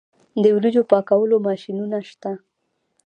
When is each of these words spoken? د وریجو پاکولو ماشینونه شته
د 0.41 0.43
وریجو 0.55 0.83
پاکولو 0.91 1.35
ماشینونه 1.47 1.97
شته 2.09 2.31